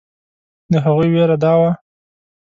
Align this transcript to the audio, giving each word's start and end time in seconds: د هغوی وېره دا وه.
د 0.71 0.73
هغوی 0.85 1.09
وېره 1.13 1.37
دا 1.43 1.53
وه. 1.59 1.71